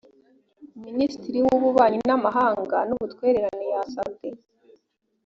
[0.85, 4.27] minisitiri w’ububanyi n’amahanga n’ubutwererane yasabwe